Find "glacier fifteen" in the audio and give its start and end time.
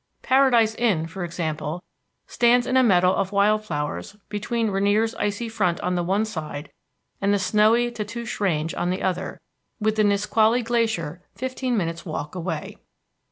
10.63-11.77